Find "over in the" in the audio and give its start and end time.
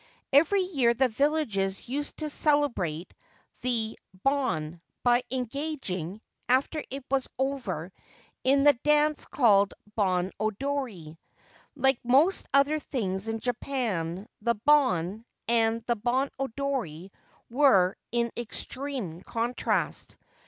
7.37-8.73